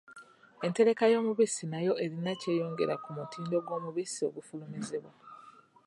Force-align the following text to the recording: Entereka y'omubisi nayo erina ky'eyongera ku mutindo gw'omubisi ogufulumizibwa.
Entereka 0.67 1.03
y'omubisi 1.11 1.63
nayo 1.71 1.93
erina 2.03 2.31
ky'eyongera 2.41 2.95
ku 3.03 3.09
mutindo 3.17 3.55
gw'omubisi 3.65 4.19
ogufulumizibwa. 4.29 5.11